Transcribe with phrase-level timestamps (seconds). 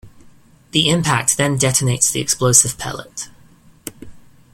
[0.71, 3.29] The impact then detonates the explosive pellet.